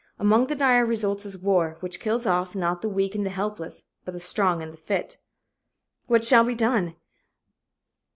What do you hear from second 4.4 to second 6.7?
and the fit. What shall be